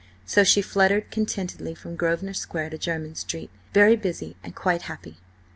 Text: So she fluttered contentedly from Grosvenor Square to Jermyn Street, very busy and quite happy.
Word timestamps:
So 0.25 0.43
she 0.43 0.63
fluttered 0.63 1.11
contentedly 1.11 1.75
from 1.75 1.95
Grosvenor 1.95 2.33
Square 2.33 2.71
to 2.71 2.79
Jermyn 2.79 3.13
Street, 3.13 3.51
very 3.71 3.95
busy 3.95 4.35
and 4.43 4.55
quite 4.55 4.81
happy. 4.89 5.17